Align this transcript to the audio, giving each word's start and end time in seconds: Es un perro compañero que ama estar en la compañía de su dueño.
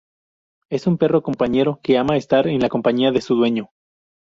Es 0.71 0.87
un 0.87 0.97
perro 0.97 1.21
compañero 1.21 1.79
que 1.83 1.99
ama 1.99 2.17
estar 2.17 2.47
en 2.47 2.59
la 2.59 2.69
compañía 2.69 3.11
de 3.11 3.21
su 3.21 3.35
dueño. 3.35 3.69